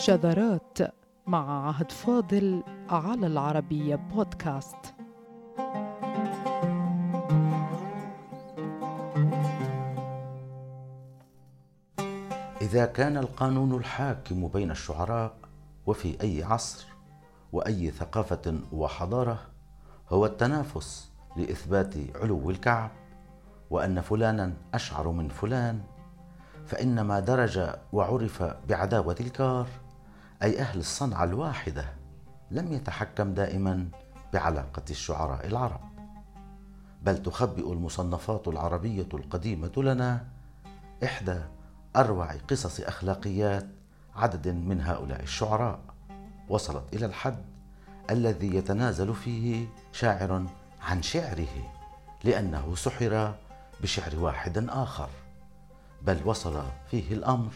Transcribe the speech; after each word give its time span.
شذرات 0.00 0.78
مع 1.26 1.68
عهد 1.68 1.92
فاضل 1.92 2.62
على 2.88 3.26
العربية 3.26 3.96
بودكاست. 3.96 4.76
إذا 12.60 12.86
كان 12.86 13.16
القانون 13.16 13.74
الحاكم 13.74 14.48
بين 14.48 14.70
الشعراء 14.70 15.32
وفي 15.86 16.22
أي 16.22 16.42
عصر 16.42 16.86
وأي 17.52 17.90
ثقافة 17.90 18.58
وحضارة 18.72 19.38
هو 20.08 20.26
التنافس 20.26 21.10
لإثبات 21.36 21.94
علو 22.16 22.50
الكعب 22.50 22.90
وأن 23.70 24.00
فلانا 24.00 24.52
أشعر 24.74 25.08
من 25.08 25.28
فلان 25.28 25.80
فإن 26.66 27.00
ما 27.00 27.20
درج 27.20 27.60
وعرف 27.92 28.42
بعداوة 28.68 29.16
الكار 29.20 29.66
أي 30.42 30.60
أهل 30.60 30.78
الصنعة 30.78 31.24
الواحدة 31.24 31.84
لم 32.50 32.72
يتحكم 32.72 33.34
دائما 33.34 33.88
بعلاقة 34.32 34.82
الشعراء 34.90 35.46
العرب. 35.46 35.80
بل 37.02 37.22
تخبئ 37.22 37.72
المصنفات 37.72 38.48
العربية 38.48 39.08
القديمة 39.14 39.72
لنا 39.76 40.24
إحدى 41.04 41.40
أروع 41.96 42.32
قصص 42.32 42.80
أخلاقيات 42.80 43.66
عدد 44.16 44.48
من 44.48 44.80
هؤلاء 44.80 45.22
الشعراء. 45.22 45.80
وصلت 46.48 46.94
إلى 46.94 47.06
الحد 47.06 47.44
الذي 48.10 48.56
يتنازل 48.56 49.14
فيه 49.14 49.66
شاعر 49.92 50.46
عن 50.82 51.02
شعره 51.02 51.72
لأنه 52.24 52.74
سحر 52.74 53.34
بشعر 53.82 54.16
واحد 54.18 54.68
آخر. 54.68 55.08
بل 56.02 56.20
وصل 56.24 56.62
فيه 56.90 57.14
الأمر 57.14 57.52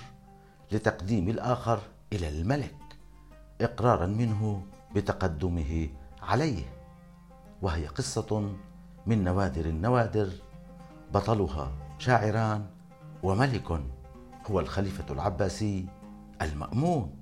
لتقديم 0.72 1.28
الآخر 1.28 1.80
إلى 2.14 2.28
الملك 2.28 2.76
إقرارا 3.60 4.06
منه 4.06 4.66
بتقدمه 4.94 5.88
عليه 6.22 6.64
وهي 7.62 7.86
قصة 7.86 8.54
من 9.06 9.24
نوادر 9.24 9.64
النوادر 9.64 10.28
بطلها 11.14 11.72
شاعران 11.98 12.66
وملك 13.22 13.80
هو 14.50 14.60
الخليفة 14.60 15.14
العباسي 15.14 15.86
المأمون. 16.42 17.16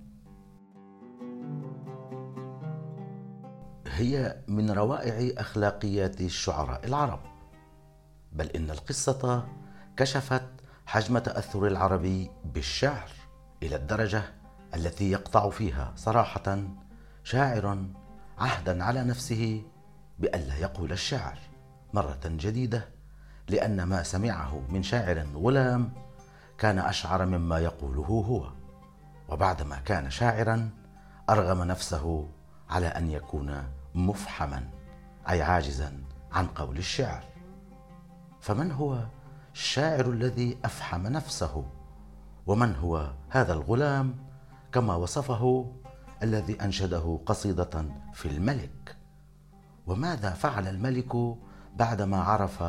هي 3.86 4.42
من 4.48 4.70
روائع 4.70 5.40
أخلاقيات 5.40 6.20
الشعراء 6.20 6.86
العرب 6.86 7.20
بل 8.32 8.46
إن 8.46 8.70
القصة 8.70 9.48
كشفت 9.96 10.48
حجم 10.86 11.18
تأثر 11.18 11.66
العربي 11.66 12.30
بالشعر 12.44 13.10
إلى 13.62 13.76
الدرجة 13.76 14.41
التي 14.74 15.10
يقطع 15.10 15.50
فيها 15.50 15.92
صراحة 15.96 16.62
شاعر 17.24 17.86
عهدا 18.38 18.84
على 18.84 19.04
نفسه 19.04 19.62
بألا 20.18 20.56
يقول 20.56 20.92
الشعر 20.92 21.38
مرة 21.94 22.20
جديدة 22.24 22.88
لأن 23.48 23.82
ما 23.82 24.02
سمعه 24.02 24.62
من 24.68 24.82
شاعر 24.82 25.26
غلام 25.34 25.92
كان 26.58 26.78
أشعر 26.78 27.26
مما 27.26 27.58
يقوله 27.58 28.24
هو 28.28 28.50
وبعدما 29.28 29.76
كان 29.76 30.10
شاعرا 30.10 30.70
أرغم 31.30 31.64
نفسه 31.64 32.28
على 32.70 32.86
أن 32.86 33.10
يكون 33.10 33.62
مفحما 33.94 34.68
أي 35.28 35.42
عاجزا 35.42 36.02
عن 36.32 36.46
قول 36.46 36.78
الشعر 36.78 37.24
فمن 38.40 38.72
هو 38.72 39.04
الشاعر 39.52 40.10
الذي 40.10 40.58
أفحم 40.64 41.06
نفسه؟ 41.06 41.64
ومن 42.46 42.74
هو 42.74 43.10
هذا 43.30 43.52
الغلام؟ 43.52 44.31
كما 44.72 44.94
وصفه 44.94 45.72
الذي 46.22 46.62
أنشده 46.62 47.20
قصيدة 47.26 47.84
في 48.14 48.28
الملك. 48.28 48.96
وماذا 49.86 50.30
فعل 50.30 50.68
الملك 50.68 51.36
بعدما 51.76 52.22
عرف 52.22 52.62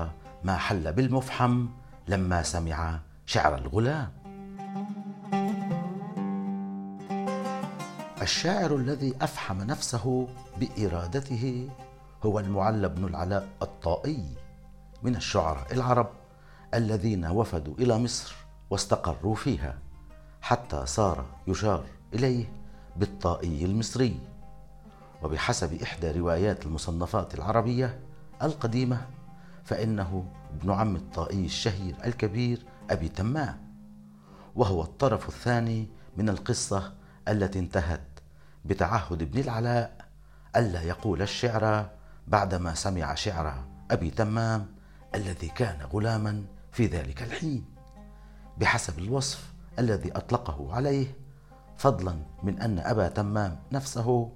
ما 0.44 0.58
حل 0.58 0.94
بالمفحم 0.94 1.68
لما 2.08 2.44
سمع 2.44 3.00
شعر 3.25 3.58
الغلام؟ 3.58 4.12
الشاعر 8.22 8.75
الذي 8.75 9.13
أفحم 9.22 9.62
نفسه 9.62 10.28
بإرادته 10.59 11.69
هو 12.25 12.40
المعلى 12.40 12.90
بن 12.90 13.06
العلاء 13.06 13.47
الطائي 13.62 14.25
من 15.03 15.16
الشعراء 15.16 15.74
العرب 15.74 16.09
الذين 16.74 17.25
وفدوا 17.25 17.74
إلى 17.75 17.97
مصر 17.97 18.36
واستقروا 18.69 19.36
فيها. 19.36 19.83
حتى 20.44 20.86
صار 20.86 21.26
يشار 21.48 21.84
إليه 22.14 22.54
بالطائي 22.96 23.66
المصري. 23.66 24.20
وبحسب 25.24 25.81
إحدى 25.81 26.12
روايات 26.12 26.66
المصنفات 26.66 27.36
العربية 27.36 28.00
القديمة 28.42 29.08
فإنه 29.64 30.26
ابن 30.54 30.72
عم 30.72 30.96
الطائي 30.96 31.46
الشهير 31.46 31.96
الكبير 32.06 32.66
أبي 32.90 33.09
تمام 33.09 33.58
وهو 34.56 34.81
الطرف 34.81 35.30
الثاني 35.30 35.88
من 36.18 36.30
القصة 36.30 36.94
التي 37.28 37.60
انتهت 37.60 38.20
بتعهد 38.66 39.22
ابن 39.22 39.40
العلاء 39.40 40.06
ألا 40.56 40.81
يقول 40.81 41.22
الشعر 41.22 41.90
بعدما 42.28 42.74
سمع 42.74 43.16
شعر 43.16 43.64
أبي 43.92 44.10
تمام 44.10 44.68
الذي 45.16 45.48
كان 45.48 45.81
غلاما 45.94 46.44
في 46.72 46.86
ذلك 46.86 47.24
الحين. 47.24 47.66
بحسب 48.58 49.00
الوصف 49.00 49.53
الذي 49.80 50.12
أطلقه 50.12 50.76
عليه 50.76 51.08
فضلا 51.78 52.16
من 52.44 52.60
أن 52.60 52.80
أبا 52.80 53.08
تمام 53.08 53.60
نفسه 53.72 54.32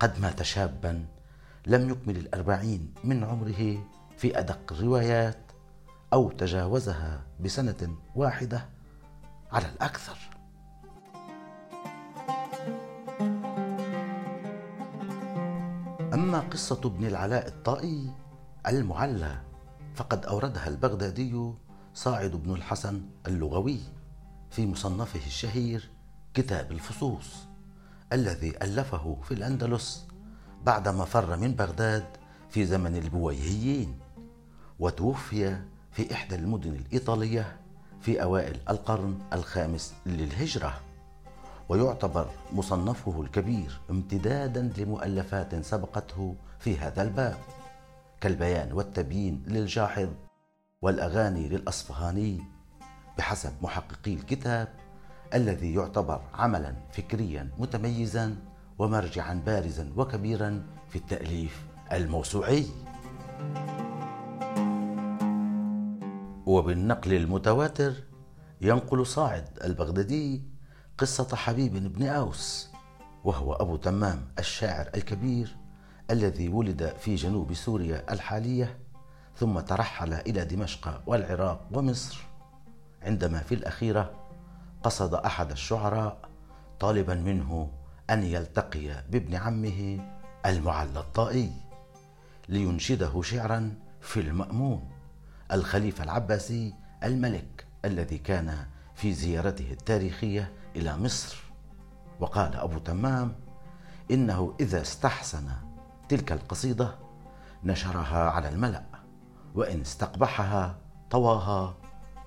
قد 0.00 0.20
مات 0.20 0.42
شابا 0.42 1.06
لم 1.66 1.90
يكمل 1.90 2.16
الأربعين 2.16 2.94
من 3.04 3.24
عمره 3.24 3.84
في 4.16 4.38
أدق 4.38 4.72
الروايات 4.72 5.38
أو 6.12 6.30
تجاوزها 6.30 7.22
بسنة 7.40 7.96
واحدة 8.16 8.66
على 9.52 9.66
الأكثر. 9.66 10.18
أما 16.14 16.40
قصة 16.40 16.80
ابن 16.84 17.06
العلاء 17.06 17.48
الطائي 17.48 18.10
المعلى 18.66 19.40
فقد 19.94 20.26
أوردها 20.26 20.68
البغدادي 20.68 21.52
صاعد 21.94 22.30
بن 22.30 22.54
الحسن 22.54 23.02
اللغوي. 23.26 23.80
في 24.50 24.66
مصنفه 24.66 25.26
الشهير 25.26 25.90
كتاب 26.34 26.72
الفصوص 26.72 27.34
الذي 28.12 28.62
ألفه 28.62 29.16
في 29.22 29.34
الأندلس 29.34 30.06
بعدما 30.64 31.04
فر 31.04 31.36
من 31.36 31.54
بغداد 31.54 32.04
في 32.50 32.66
زمن 32.66 32.96
البويهيين 32.96 33.98
وتوفي 34.78 35.58
في 35.92 36.12
إحدى 36.14 36.34
المدن 36.34 36.74
الإيطالية 36.74 37.56
في 38.00 38.22
أوائل 38.22 38.60
القرن 38.68 39.18
الخامس 39.32 39.94
للهجرة. 40.06 40.80
ويعتبر 41.68 42.30
مصنفه 42.52 43.22
الكبير 43.22 43.80
امتدادا 43.90 44.72
لمؤلفات 44.78 45.64
سبقته 45.64 46.36
في 46.58 46.78
هذا 46.78 47.02
الباب 47.02 47.36
كالبيان 48.20 48.72
والتبيين 48.72 49.42
للجاحظ 49.46 50.08
والأغاني 50.82 51.48
للاصفهاني 51.48 52.44
بحسب 53.18 53.52
محققي 53.62 54.14
الكتاب 54.14 54.68
الذي 55.34 55.74
يعتبر 55.74 56.20
عملا 56.34 56.74
فكريا 56.92 57.50
متميزا 57.58 58.36
ومرجعا 58.78 59.42
بارزا 59.46 59.92
وكبيرا 59.96 60.66
في 60.88 60.96
التأليف 60.96 61.66
الموسوعي. 61.92 62.66
وبالنقل 66.46 67.12
المتواتر 67.12 67.92
ينقل 68.60 69.06
صاعد 69.06 69.48
البغدادي 69.64 70.42
قصة 70.98 71.36
حبيب 71.36 71.92
بن 71.92 72.06
أوس 72.06 72.68
وهو 73.24 73.52
أبو 73.52 73.76
تمام 73.76 74.28
الشاعر 74.38 74.90
الكبير 74.94 75.56
الذي 76.10 76.48
ولد 76.48 76.94
في 76.98 77.14
جنوب 77.14 77.54
سوريا 77.54 78.12
الحالية 78.12 78.78
ثم 79.36 79.60
ترحل 79.60 80.12
إلى 80.12 80.44
دمشق 80.44 81.02
والعراق 81.06 81.68
ومصر. 81.72 82.27
عندما 83.02 83.38
في 83.38 83.54
الأخيرة 83.54 84.10
قصد 84.82 85.14
أحد 85.14 85.50
الشعراء 85.50 86.28
طالبا 86.80 87.14
منه 87.14 87.70
أن 88.10 88.22
يلتقي 88.22 89.04
بابن 89.10 89.34
عمه 89.34 90.08
المعلى 90.46 91.00
الطائي 91.00 91.52
لينشده 92.48 93.22
شعرا 93.22 93.74
في 94.00 94.20
المأمون 94.20 94.90
الخليفة 95.52 96.04
العباسي 96.04 96.74
الملك 97.04 97.66
الذي 97.84 98.18
كان 98.18 98.66
في 98.94 99.12
زيارته 99.12 99.72
التاريخية 99.72 100.52
إلى 100.76 100.96
مصر. 100.96 101.42
وقال 102.20 102.56
أبو 102.56 102.78
تمام 102.78 103.34
إنه 104.10 104.54
إذا 104.60 104.80
استحسن 104.80 105.48
تلك 106.08 106.32
القصيدة 106.32 106.94
نشرها 107.64 108.30
على 108.30 108.48
الملأ 108.48 108.84
وإن 109.54 109.80
استقبحها 109.80 110.78
طواها 111.10 111.76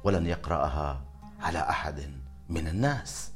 ولن 0.03 0.25
يقرأها 0.25 1.01
على 1.39 1.59
أحد 1.59 2.11
من 2.49 2.67
الناس. 2.67 3.31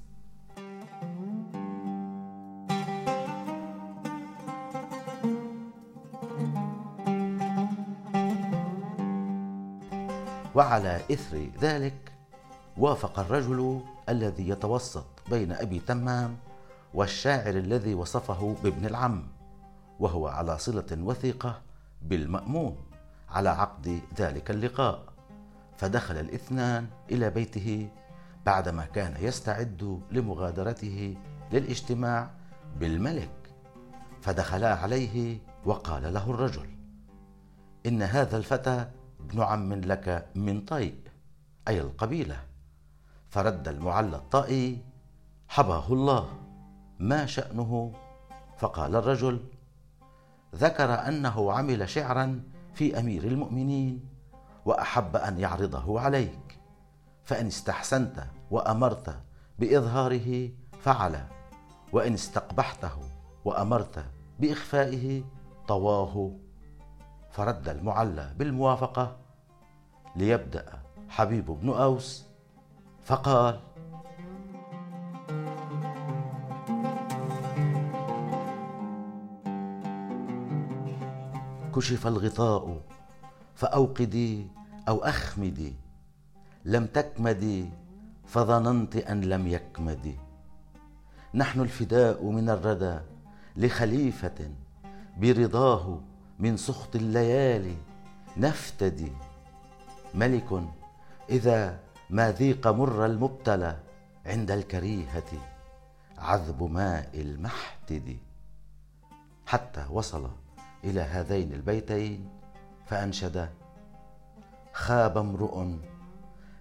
وعلى 10.55 11.01
إثر 11.11 11.49
ذلك 11.61 12.11
وافق 12.77 13.19
الرجل 13.19 13.81
الذي 14.09 14.49
يتوسط 14.49 15.05
بين 15.29 15.51
أبي 15.51 15.79
تمام 15.79 16.37
والشاعر 16.93 17.55
الذي 17.55 17.93
وصفه 17.93 18.55
بابن 18.63 18.85
العم 18.85 19.27
وهو 19.99 20.27
على 20.27 20.57
صلة 20.57 20.85
وثيقة 20.91 21.61
بالمأمون 22.01 22.77
على 23.29 23.49
عقد 23.49 24.01
ذلك 24.17 24.51
اللقاء. 24.51 25.14
فدخل 25.77 26.17
الاثنان 26.17 26.87
إلى 27.11 27.29
بيته 27.29 27.89
بعدما 28.45 28.85
كان 28.85 29.13
يستعد 29.19 30.01
لمغادرته 30.11 31.17
للاجتماع 31.51 32.29
بالملك. 32.79 33.29
فدخلا 34.21 34.75
عليه 34.75 35.37
وقال 35.65 36.13
له 36.13 36.31
الرجل 36.31 36.69
إن 37.85 38.01
هذا 38.01 38.37
الفتى 38.37 38.91
ابن 39.19 39.41
عم 39.41 39.73
لك 39.73 40.27
من 40.35 40.61
طيء 40.61 40.95
أي 41.67 41.81
القبيلة. 41.81 42.39
فرد 43.29 43.67
المعلى 43.67 44.15
الطائي 44.15 44.81
حباه 45.47 45.93
الله 45.93 46.29
ما 46.99 47.25
شأنه؟ 47.25 47.93
فقال 48.57 48.95
الرجل 48.95 49.39
ذكر 50.55 51.07
أنه 51.07 51.51
عمل 51.51 51.89
شعرا 51.89 52.43
في 52.73 52.99
أمير 52.99 53.23
المؤمنين 53.23 54.14
وأحب 54.65 55.15
أن 55.15 55.39
يعرضه 55.39 55.99
عليك. 55.99 56.59
فإن 57.23 57.47
استحسنت 57.47 58.23
وأمرت 58.51 59.19
بإظهاره 59.59 60.49
فعل 60.81 61.27
وإن 61.93 62.13
استقبحته 62.13 62.99
وأمرت 63.45 64.05
بإخفائه 64.39 65.23
طواه. 65.67 66.31
فرد 67.31 67.69
المعلى 67.69 68.33
بالموافقة 68.37 69.17
ليبدأ 70.15 70.65
حبيب 71.09 71.45
بن 71.45 71.69
أوس. 71.69 72.25
فقال 73.05 73.59
كشف 81.75 82.07
الغطاء 82.07 82.81
فأوقدي 83.55 84.47
أو 84.87 85.03
أخمدي 85.03 85.73
لم 86.65 86.85
تكمدي 86.85 87.69
فظننت 88.25 88.95
أن 88.95 89.21
لم 89.21 89.47
يكمدي. 89.47 90.15
نحن 91.33 91.61
الفداء 91.61 92.25
من 92.25 92.49
الردى 92.49 92.99
لخليفة 93.55 94.51
برضاه 95.17 95.99
من 96.39 96.57
سخط 96.57 96.95
الليالي 96.95 97.75
نفتدي. 98.37 99.11
ملك 100.13 100.63
إذا 101.29 101.79
ما 102.09 102.31
ذيق 102.31 102.67
مر 102.67 103.05
المبتلى 103.05 103.77
عند 104.25 104.51
الكريهة 104.51 105.31
عذب 106.17 106.63
ماء 106.63 107.09
المحتد 107.13 108.17
حتى 109.45 109.85
وصل 109.89 110.29
إلى 110.83 111.01
هذين 111.01 111.53
البيتين 111.53 112.29
فأنشد 112.85 113.49
خاب 114.75 115.17
امرؤ 115.17 115.63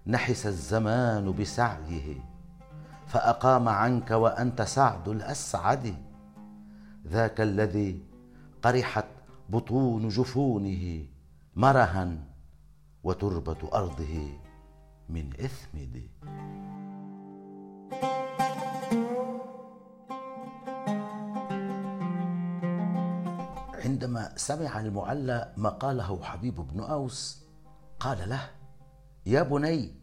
نحس 0.07 0.47
الزمان 0.47 1.33
بسعيه 1.33 2.23
فأقام 3.07 3.69
عنك 3.69 4.11
وأنت 4.11 4.63
سعد 4.63 5.09
الأسعد. 5.09 5.95
ذاك 7.07 7.41
الذي 7.41 8.03
قرحت 8.63 9.05
بطون 9.49 10.09
جفونه 10.09 11.07
مرها 11.57 12.19
وتربة 13.05 13.71
أرضه 13.75 14.29
من 15.09 15.31
إثمد. 15.35 16.03
عندما 23.85 24.33
سمع 24.37 24.81
المعلى 24.81 25.53
ما 25.57 25.69
قاله 25.69 26.23
حبيب 26.23 26.55
بن 26.55 26.81
أوس 26.81 27.44
قال 28.01 28.29
له 28.29 28.51
يا 29.27 29.43
بني 29.43 29.95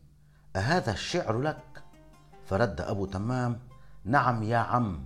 أهذا 0.56 0.92
الشعر 0.92 1.40
لك؟ 1.40 1.84
فرد 2.46 2.82
أبو 2.82 3.06
تمام 3.06 3.60
نعم 4.06 4.44
يا 4.44 4.58
عم. 4.58 5.06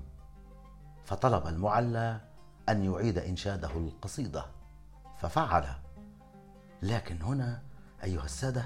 فطلب 1.04 1.48
المعلى 1.48 2.22
أن 2.70 2.84
يعيد 2.84 3.18
إنشاده 3.18 3.72
القصيدة 3.78 4.46
ففعل. 5.18 5.66
لكن 6.82 7.22
هنا 7.22 7.62
أيها 8.04 8.26
السادة 8.26 8.66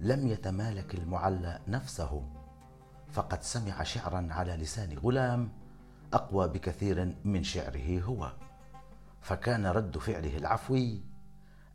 لم 0.00 0.26
يتمالك 0.26 0.94
المعلى 0.94 1.60
نفسه 1.68 2.22
فقد 3.12 3.42
سمع 3.42 3.82
شعرا 3.82 4.28
على 4.30 4.56
لسان 4.56 4.98
غلام 4.98 5.52
أقوى 6.12 6.48
بكثير 6.48 7.16
من 7.24 7.42
شعره 7.42 8.00
هو 8.00 8.32
فكان 9.20 9.66
رد 9.66 9.98
فعله 9.98 10.36
العفوي 10.36 11.02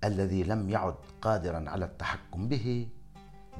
الذي 0.03 0.43
لم 0.43 0.69
يعد 0.69 0.95
قادرا 1.21 1.69
على 1.69 1.85
التحكم 1.85 2.47
به 2.47 2.87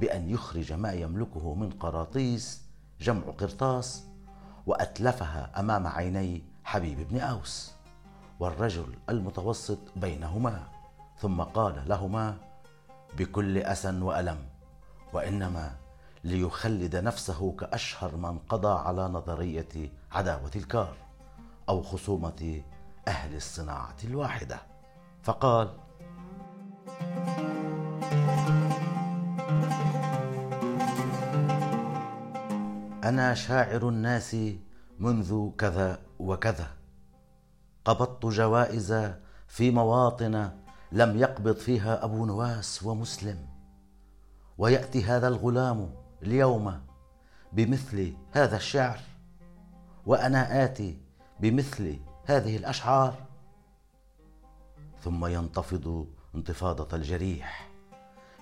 بأن 0.00 0.30
يخرج 0.30 0.72
ما 0.72 0.92
يملكه 0.92 1.54
من 1.54 1.70
قراطيس 1.70 2.62
جمع 3.00 3.22
قرطاس 3.22 4.04
وأتلفها 4.66 5.60
أمام 5.60 5.86
عيني 5.86 6.42
حبيب 6.64 7.08
بن 7.08 7.20
أوس 7.20 7.72
والرجل 8.40 8.94
المتوسط 9.08 9.78
بينهما. 9.96 10.68
ثم 11.18 11.42
قال 11.42 11.82
لهما 11.86 12.36
بكل 13.18 13.58
أسى 13.58 14.00
وألم 14.00 14.38
وإنما 15.12 15.76
ليخلد 16.24 16.96
نفسه 16.96 17.52
كأشهر 17.52 18.16
من 18.16 18.38
قضى 18.38 18.80
على 18.88 19.08
نظرية 19.08 19.90
عداوة 20.12 20.50
الكار 20.56 20.94
أو 21.68 21.82
خصومة 21.82 22.62
أهل 23.08 23.36
الصناعة 23.36 23.96
الواحدة. 24.04 24.60
فقال 25.22 25.68
أنا 33.04 33.34
شاعر 33.34 33.88
الناس 33.88 34.36
منذ 34.98 35.50
كذا 35.58 35.98
وكذا. 36.18 36.70
قبضت 37.84 38.26
جوائز 38.26 39.12
في 39.48 39.70
مواطن 39.70 40.50
لم 40.92 41.18
يقبض 41.18 41.56
فيها 41.56 42.04
أبو 42.04 42.26
نواس 42.26 42.82
ومسلم. 42.82 43.46
ويأتي 44.58 45.04
هذا 45.04 45.28
الغلام 45.28 45.94
اليوم 46.22 46.80
بمثل 47.52 48.16
هذا 48.32 48.56
الشعر 48.56 49.00
وأنا 50.06 50.64
آتي 50.64 51.00
بمثل 51.40 51.98
هذه 52.24 52.56
الأشعار. 52.56 53.14
ثم 55.00 55.26
ينتفض 55.26 56.06
انتفاضة 56.34 56.96
الجريح. 56.96 57.71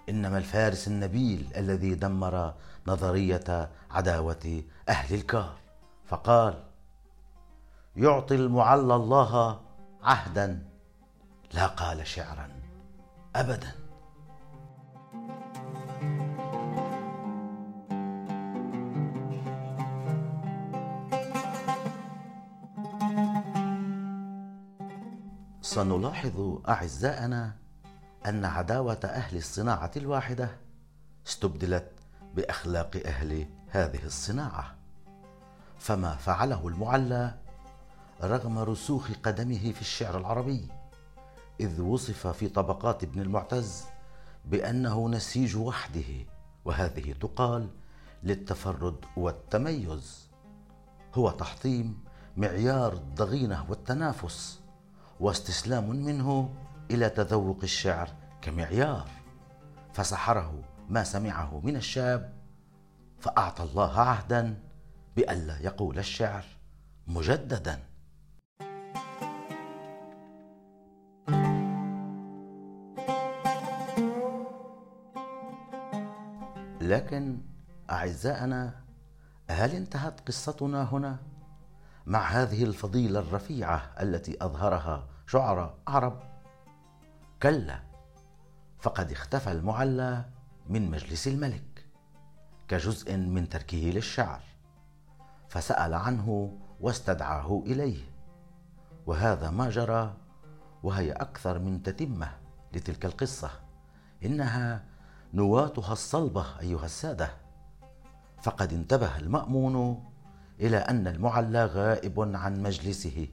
إنما 0.09 0.39
الفارس 0.39 0.89
النبيل 0.89 1.49
الذي 1.57 1.95
دمر 1.95 2.55
نظرية 2.87 3.71
عداوة 3.91 4.63
أهل 4.89 5.15
الكار 5.15 5.57
فقال 6.07 6.65
يعطي 7.97 8.35
المعلى 8.35 8.95
الله 8.97 9.61
عهدا 10.03 10.63
لا 11.53 11.67
قال 11.67 12.07
شعرا 12.07 12.49
ابدا. 13.37 13.73
سنلاحظ 25.63 26.59
أعزائنا 26.69 27.53
أن 28.27 28.45
عداوة 28.45 29.01
أهل 29.05 29.37
الصناعة 29.37 29.91
الواحدة 29.97 30.51
استبدلت 31.27 31.91
بأخلاق 32.35 33.03
أهل 33.07 33.47
هذه 33.69 34.05
الصناعة. 34.05 34.75
فما 35.79 36.17
فعله 36.17 36.69
المعلى 36.69 37.35
رغم 38.23 38.59
رسوخ 38.59 39.11
قدمه 39.23 39.73
في 39.73 39.81
الشعر 39.81 40.19
العربي 40.19 40.69
إذ 41.61 41.81
وصف 41.81 42.27
في 42.27 42.49
طبقات 42.49 43.03
ابن 43.05 43.21
المعتز 43.21 43.85
بأنه 44.45 45.09
نسيج 45.09 45.57
وحده 45.57 46.27
وهذه 46.65 47.13
تقال 47.13 47.69
للتفرد 48.23 48.97
والتميز. 49.17 50.29
هو 51.15 51.31
تحطيم 51.31 52.05
معيار 52.37 52.93
الضغينة 52.93 53.67
والتنافس 53.69 54.61
واستسلام 55.21 55.91
منه 55.91 56.51
إلى 56.91 57.09
تذوق 57.09 57.59
الشعر 57.63 58.09
كمعيار. 58.43 59.09
فسحره 59.93 60.63
ما 60.89 61.05
سمعه 61.05 61.61
من 61.65 61.77
الشاب 61.77 62.41
فأعطى 63.19 63.63
الله 63.63 64.01
عهدا 64.01 64.63
بألا 65.17 65.59
يقول 65.59 65.99
الشعر 65.99 66.45
مجددا. 67.07 67.81
لكن 76.81 77.41
أعزائنا 77.91 78.75
هل 79.51 79.71
انتهت 79.71 80.29
قصتنا 80.29 80.83
هنا؟ 80.83 81.17
مع 82.07 82.21
هذه 82.21 82.65
الفضيلة 82.65 83.21
الرفيعة 83.21 83.91
التي 84.01 84.37
أظهرها 84.41 85.07
شعراء 85.27 85.79
عرب 85.89 86.30
كلا 87.43 87.81
فقد 88.79 89.11
اختفى 89.13 89.53
المعلى 89.53 90.25
من 90.69 90.91
مجلس 90.91 91.29
الملك 91.29 91.87
كجزء 92.69 93.17
من 93.17 93.49
تركه 93.49 93.77
للشعر 93.77 94.41
فسأل 95.49 95.95
عنه 95.95 96.59
واستدعاه 96.81 97.63
إليه 97.67 98.03
وهذا 99.07 99.51
ما 99.51 99.71
جرى 99.71 100.17
وهي 100.83 101.13
أكثر 101.13 101.59
من 101.59 101.83
تتمة 101.83 102.31
لتلك 102.73 103.05
القصة 103.05 103.51
إنها 104.25 104.85
نواتها 105.35 105.93
الصلبة 105.93 106.61
أيها 106.61 106.85
السادة. 106.85 107.31
فقد 108.43 108.73
انتبه 108.73 109.17
المأمون 109.19 110.05
إلى 110.61 110.77
أن 110.77 111.07
المعلى 111.07 111.65
غائب 111.65 112.21
عن 112.37 112.63
مجلسه 112.63 113.29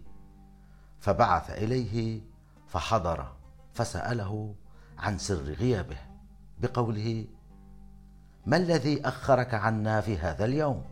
فبعث 1.00 1.50
إليه 1.50 2.22
فحضر 2.68 3.37
فسأله 3.78 4.56
عن 4.98 5.18
سر 5.18 5.36
غيابه 5.36 5.98
بقوله 6.62 7.26
ما 8.46 8.58
الذي 8.58 9.08
أخرك 9.08 9.54
عنا 9.54 10.02
في 10.02 10.18
هذا 10.18 10.46
اليوم؟ 10.46 10.84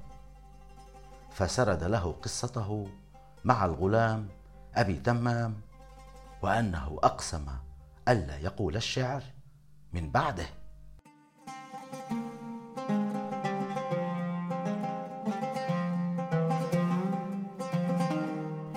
فسرد 1.32 1.84
له 1.84 2.12
قصته 2.12 2.88
مع 3.44 3.66
الغلام 3.66 4.28
أبي 4.76 4.96
تمام 4.96 5.62
وأنه 6.42 7.00
أقسم 7.04 7.46
ألا 8.08 8.38
يقول 8.38 8.76
الشعر 8.76 9.24
من 9.94 10.12
بعده. 10.12 10.46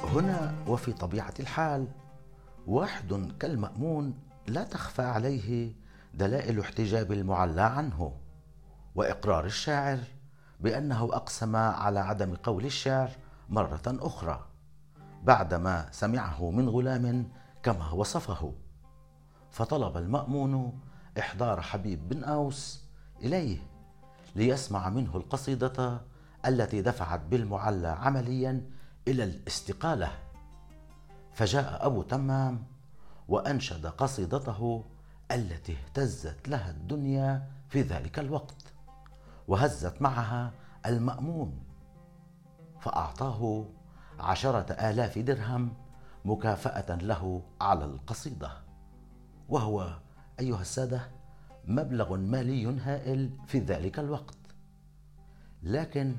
هنا 0.04 0.54
وفي 0.66 0.92
طبيعة 0.92 1.34
الحال 1.40 1.88
واحد 2.68 3.32
كالمأمون 3.40 4.14
لا 4.46 4.64
تخفى 4.64 5.02
عليه 5.02 5.72
دلائل 6.14 6.60
احتجاب 6.60 7.12
المعلى 7.12 7.60
عنه 7.60 8.12
وإقرار 8.94 9.44
الشاعر 9.44 9.98
بأنه 10.60 11.04
أقسم 11.04 11.56
على 11.56 11.98
عدم 11.98 12.34
قول 12.34 12.64
الشعر 12.64 13.10
مرة 13.48 13.82
أخرى 13.86 14.46
بعدما 15.22 15.88
سمعه 15.90 16.50
من 16.50 16.68
غلام 16.68 17.28
كما 17.62 17.90
وصفه. 17.90 18.52
فطلب 19.50 19.96
المأمون 19.96 20.80
إحضار 21.18 21.60
حبيب 21.60 22.08
بن 22.08 22.24
أوس 22.24 22.84
إليه 23.22 23.58
ليسمع 24.36 24.88
منه 24.88 25.16
القصيدة 25.16 26.00
التي 26.46 26.82
دفعت 26.82 27.20
بالمعلى 27.20 27.88
عمليا 27.88 28.70
إلى 29.08 29.24
الاستقالة. 29.24 30.27
فجاء 31.38 31.86
أبو 31.86 32.02
تمام 32.02 32.64
وأنشد 33.28 33.86
قصيدته 33.86 34.84
التي 35.30 35.72
اهتزت 35.72 36.48
لها 36.48 36.70
الدنيا 36.70 37.50
في 37.68 37.82
ذلك 37.82 38.18
الوقت 38.18 38.72
وهزت 39.48 40.02
معها 40.02 40.52
المأمون 40.86 41.58
فأعطاه 42.80 43.66
عشرة 44.18 44.72
آلاف 44.72 45.18
درهم 45.18 45.74
مكافأة 46.24 46.94
له 46.94 47.42
على 47.60 47.84
القصيدة. 47.84 48.52
وهو 49.48 49.98
أيها 50.40 50.60
السادة 50.60 51.10
مبلغ 51.64 52.16
مالي 52.16 52.80
هائل 52.80 53.38
في 53.46 53.58
ذلك 53.58 53.98
الوقت. 53.98 54.38
لكن 55.62 56.16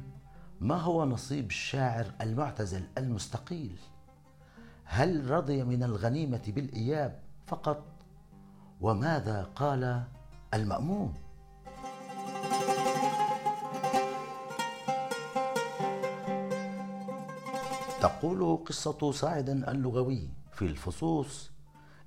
ما 0.59 0.75
هو 0.75 1.05
نصيب 1.05 1.47
الشاعر 1.47 2.05
المعتزل 2.21 2.83
المستقيل؟ 2.97 3.79
هل 4.91 5.29
رضي 5.29 5.63
من 5.63 5.83
الغنيمة 5.83 6.41
بالإياب 6.47 7.19
فقط؟ 7.47 7.83
وماذا 8.81 9.43
قال 9.55 10.03
المأمون؟ 10.53 11.13
تقول 18.01 18.63
قصة 18.65 19.11
صاعد 19.11 19.49
اللغوي 19.49 20.29
في 20.51 20.65
الفصوص 20.65 21.51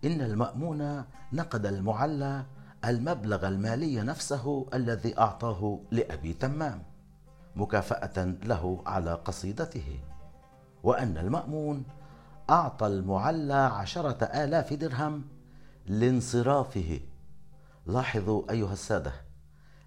إن 0.05 0.21
المأمون 0.21 1.05
نقد 1.33 1.67
المعلى 1.67 2.47
المبلغ 2.85 3.49
المالي 3.49 4.03
نفسه 4.03 4.67
الذي 4.75 5.19
أعطاه 5.19 5.81
لأبي 5.91 6.33
تمام 6.33 6.83
مكافأة 7.57 8.25
له 8.25 8.83
على 8.87 9.15
قصيدته. 9.15 10.01
وأن 10.83 11.19
المأمون 11.19 11.85
أعطى 12.51 12.87
المعلى 12.87 13.55
عشرة 13.55 14.25
آلاف 14.25 14.73
درهم 14.73 15.25
لانصرافه. 15.87 17.01
لاحظوا 17.87 18.51
أيها 18.51 18.73
السادة 18.73 19.13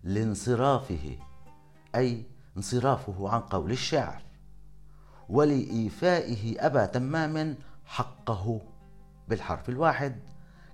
لانصرافه 0.04 1.18
أي 1.96 2.26
انصرافه 2.58 3.30
عن 3.30 3.40
قول 3.40 3.72
الشاعر. 3.72 4.22
ولإيفائه 5.30 6.66
أبا 6.66 6.86
تمام 6.86 7.56
حقه 7.86 8.62
بالحرف 9.28 9.70
الواحد 9.70 10.20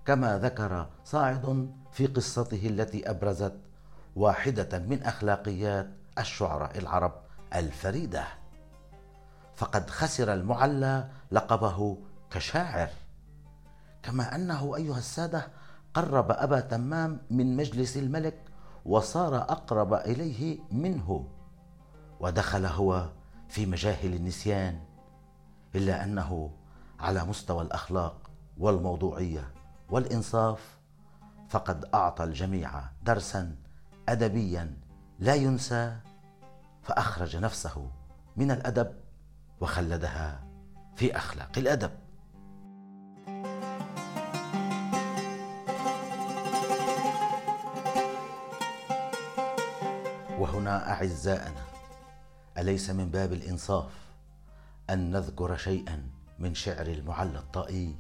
كما 0.06 0.40
ذكر 0.40 0.90
صاعد 1.04 1.72
في 1.92 2.08
قصته 2.08 2.68
التي 2.68 3.10
أبرزت 3.10 3.58
واحدة 4.16 4.80
من 4.80 5.04
أخلاقيات 5.04 5.90
الشعراء 6.20 6.78
العرب 6.78 7.14
الفريدة. 7.56 8.41
فقد 9.62 9.90
خسر 9.90 10.34
المعلى 10.34 11.10
لقبه 11.32 11.98
كشاعر. 12.32 12.90
كما 14.04 14.36
أنه 14.36 14.76
أيها 14.76 14.98
السادة 14.98 15.48
قرب 15.94 16.32
أبا 16.32 16.60
تمام 16.60 17.22
من 17.32 17.56
مجلس 17.56 17.98
الملك 17.98 18.44
وصار 18.86 19.38
أقرب 19.38 19.94
إليه 19.94 20.60
منه 20.72 21.28
ودخل 22.20 22.66
هو 22.66 23.10
في 23.50 23.66
مجاهل 23.66 24.14
النسيان 24.14 24.80
إلا 25.76 26.04
أنه 26.04 26.52
على 27.00 27.26
مستوى 27.26 27.62
الأخلاق 27.62 28.30
والموضوعية 28.58 29.52
والإنصاف 29.90 30.80
فقد 31.50 31.86
أعطى 31.94 32.24
الجميع 32.24 32.72
درسا 33.04 33.56
ادبيا 34.10 34.78
لا 35.20 35.36
ينسى 35.36 35.96
فأخرج 36.84 37.38
نفسه 37.38 37.92
من 38.38 38.52
الأدب 38.52 39.02
وخلدها 39.62 40.44
في 40.96 41.18
أخلاق 41.18 41.58
الأدب. 41.58 41.92
وهنا 50.40 50.92
أعزائنا 50.92 51.64
أليس 52.58 52.90
من 52.90 53.12
باب 53.12 53.34
الإنصاف 53.34 53.92
أن 54.90 55.12
نذكر 55.12 55.58
شيئا 55.58 56.10
من 56.40 56.56
شعر 56.56 56.86
المعلى 56.86 57.40
الطائي 57.40 57.96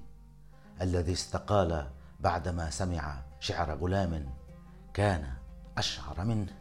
الذي 0.81 1.13
استقال 1.13 1.87
بعدما 2.19 2.69
سمع 2.69 3.21
شعر 3.39 3.71
غلام 3.75 4.33
كان 4.93 5.33
أشعر 5.77 6.25
منه؟ 6.25 6.53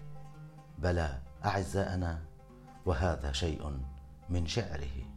بلى 0.78 1.18
أعزائنا 1.44 2.20
وهذا 2.86 3.32
شيء 3.32 3.80
من 4.30 4.46
شعره. 4.46 5.10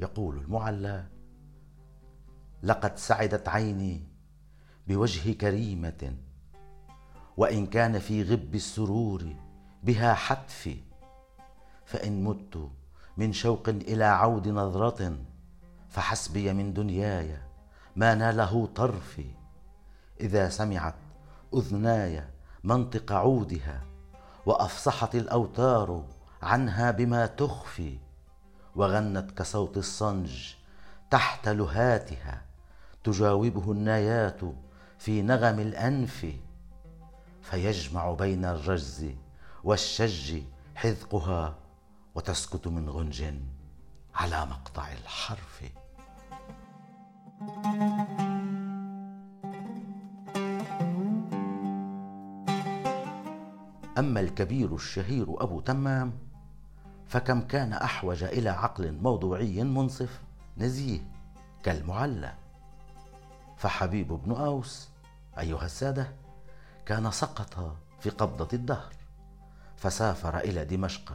يقول 0.00 0.36
المعلى 0.38 1.04
لقد 2.62 2.96
سعدت 2.98 3.48
عيني 3.48 4.02
بوجه 4.88 5.32
كريمة 5.32 6.16
وإن 7.36 7.66
كان 7.66 7.98
في 7.98 8.22
غب 8.22 8.54
السرور 8.54 9.36
بها 9.82 10.14
حتفي 10.14 10.76
فإن 11.84 12.24
مت 12.24 12.70
من 13.16 13.32
شوق 13.32 13.68
إلى 13.68 14.04
عود 14.04 14.48
نظرة 14.48 15.18
فحسبي 15.88 16.52
من 16.52 16.72
دنياي 16.72 17.38
ما 17.96 18.14
ناله 18.14 18.66
طرفي 18.66 19.30
إذا 20.20 20.48
سمعت 20.48 20.94
أذناي 21.54 22.24
منطق 22.64 23.12
عودها 23.12 23.82
وأفصحت 24.46 25.14
الأوتار 25.14 26.04
عنها 26.42 26.90
بما 26.90 27.26
تخفي. 27.26 27.98
وغنت 28.76 29.30
كصوت 29.30 29.76
الصنج 29.76 30.54
تحت 31.10 31.48
لهاتها 31.48 32.42
تجاوبه 33.04 33.72
النايات 33.72 34.40
في 34.98 35.22
نغم 35.22 35.60
الأنف 35.60 36.26
فيجمع 37.42 38.12
بين 38.12 38.44
الرجز 38.44 39.10
والشج 39.64 40.42
حذقها 40.74 41.54
وتسكت 42.14 42.66
من 42.66 42.88
غنج 42.88 43.24
على 44.14 44.46
مقطع 44.46 44.92
الحرف. 44.92 45.64
أما 53.98 54.20
الكبير 54.20 54.74
الشهير 54.74 55.42
أبو 55.42 55.60
تمام 55.60 56.33
فكم 57.14 57.40
كان 57.40 57.72
أحوج 57.72 58.22
إلى 58.22 58.50
عقل 58.50 58.92
موضوعي 58.92 59.64
منصف؟ 59.64 60.20
نزيه 60.58 61.00
كالمعلى. 61.62 62.34
فحبيب 63.56 64.08
بن 64.08 64.32
أوس 64.32 64.88
أيها 65.38 65.64
السادة 65.64 66.12
كان 66.86 67.10
سقط 67.10 67.76
في 68.00 68.10
قبضة 68.10 68.48
الدهر 68.52 68.92
فسافر 69.76 70.38
إلى 70.38 70.64
دمشق 70.64 71.12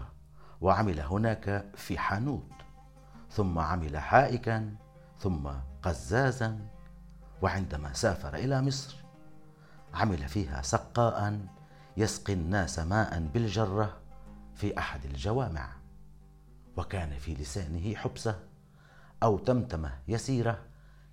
وعمل 0.62 1.00
هناك 1.00 1.66
في 1.76 1.98
حانوت 1.98 2.52
ثم 3.32 3.60
عمل 3.60 3.98
حائكا 3.98 4.76
ثم 5.20 5.50
قزازا 5.82 6.60
وعندما 7.42 7.94
سافر 7.94 8.36
إلى 8.36 8.62
مصر 8.62 8.96
عمل 9.94 10.28
فيها 10.28 10.62
سقاء 10.62 11.40
يسقي 11.98 12.34
الناس 12.34 12.80
ماء 12.80 13.20
بالجرة 13.34 13.98
في 14.56 14.78
أحد 14.78 15.06
الجوامع. 15.06 15.79
وكان 16.80 17.18
في 17.18 17.34
لسانه 17.34 17.96
حبسة 17.96 18.40
أو 19.24 19.38
تمتمة 19.38 20.00
يسيرة 20.08 20.60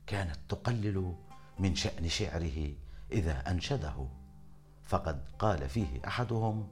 كانت 0.07 0.37
تقلل 0.49 1.15
من 1.59 1.75
شأن 1.75 2.09
شعره 2.09 2.73
إذا 3.13 3.51
أنشده. 3.51 4.09
فقد 4.85 5.25
قال 5.39 5.69
فيه 5.69 6.07
أحدهم 6.07 6.69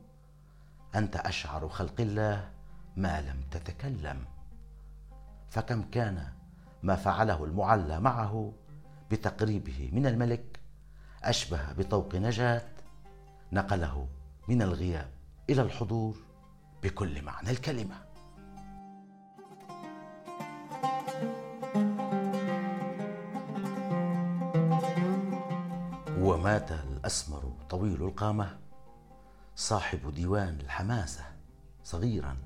أنت 0.95 1.17
أشعر 1.17 1.69
خلق 1.69 2.01
الله 2.01 2.51
ما 2.97 3.21
لم 3.21 3.41
تتكلم. 3.51 4.25
فكم 5.49 5.83
كان 5.83 6.33
ما 6.83 6.97
فعله 6.97 7.45
المعلى 7.45 8.01
معه 8.01 8.53
بتقريبه 9.11 9.91
من 9.93 10.07
الملك 10.07 10.61
أشبه 11.23 11.73
بطوق 11.73 12.15
نجاة 12.15 12.69
نقله 13.53 14.09
من 14.49 14.63
الغياب 14.63 15.11
إلى 15.51 15.63
الحضور 15.63 16.17
بكل 16.83 17.23
معنى 17.23 17.51
الكلمة. 17.51 18.14
ومات 26.45 26.73
الأسمر 26.73 27.53
طويل 27.71 28.03
القامة 28.03 28.59
صاحب 29.57 30.15
ديوان 30.15 30.61
الحماسة 30.61 31.25
صغيرا 31.85 32.37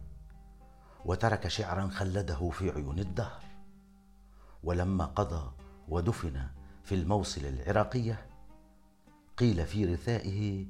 وترك 1.05 1.49
شعرا 1.49 1.89
خلده 1.89 2.51
في 2.51 2.71
عيون 2.71 2.99
الدهر. 2.99 3.43
ولما 4.65 5.05
قضى 5.05 5.53
ودفن 5.89 6.47
في 6.85 6.95
الموصل 6.95 7.45
العراقية 7.45 8.27
قيل 9.37 9.67
في 9.67 9.85
رثائه 9.85 10.67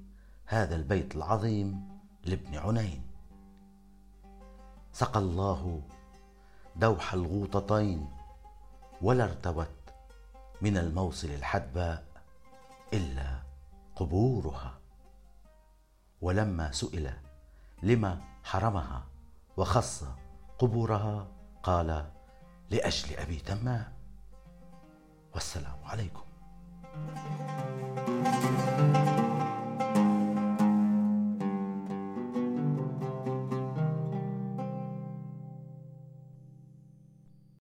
هذا 0.46 0.76
البيت 0.76 1.16
العظيم 1.16 1.88
لابن 2.24 2.56
عنين. 2.56 3.02
سقى 4.92 5.20
الله 5.20 5.82
دوح 6.76 7.14
الغوطتين 7.14 8.08
ولا 9.02 9.24
ارتوت 9.24 9.68
من 10.62 10.76
الموصل 10.76 11.28
الحدباء 11.28 12.07
إلا 12.92 13.42
قبورها. 13.96 14.78
ولما 16.20 16.72
سئل 16.72 17.12
لما 17.82 18.20
حرمها 18.44 19.06
وخص 19.56 20.04
قبورها 20.58 21.28
قال 21.62 22.10
لأجل 22.70 23.16
أبي 23.16 23.38
تمام. 23.38 23.92
والسلام 25.34 25.84
عليكم. 25.84 26.24